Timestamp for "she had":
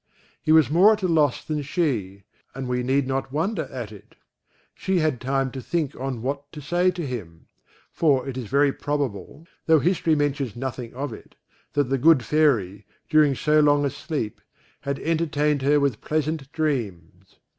4.73-5.21